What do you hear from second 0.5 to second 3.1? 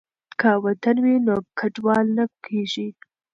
وطن وي نو کډوال نه کیږو.